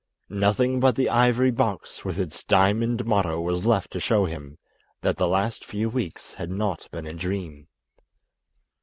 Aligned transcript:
Nothing 0.33 0.79
but 0.79 0.95
the 0.95 1.11
ivory 1.11 1.51
box 1.51 2.03
with 2.03 2.17
its 2.19 2.43
diamond 2.43 3.05
motto 3.05 3.39
was 3.39 3.67
left 3.67 3.91
to 3.91 3.99
show 3.99 4.25
him 4.25 4.57
that 5.01 5.17
the 5.17 5.27
last 5.27 5.63
few 5.63 5.89
weeks 5.91 6.33
had 6.33 6.49
not 6.49 6.89
been 6.91 7.05
a 7.05 7.13
dream. 7.13 7.67